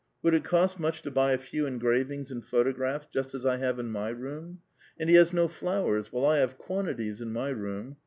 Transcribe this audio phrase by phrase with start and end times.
[0.23, 1.37] Would it cost much to l>uy a.
[1.37, 4.61] few engravings and photographs just as I have in my room?
[4.99, 7.97] And he has no flowers, while 1 have quantities in wy room.